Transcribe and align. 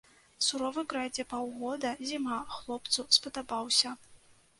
Суровы 0.43 0.83
край, 0.93 1.09
дзе 1.17 1.25
паўгода 1.33 1.91
зіма, 2.11 2.37
хлопцу 2.55 3.05
спадабаўся. 3.19 3.93